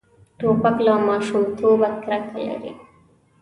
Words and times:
توپک 0.39 0.77
له 0.85 0.93
ماشومتوبه 1.07 1.89
کرکه 2.03 2.39
لري. 2.47 2.73